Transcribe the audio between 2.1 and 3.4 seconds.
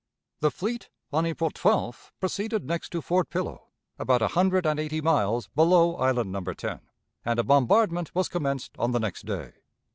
proceeded next to Fort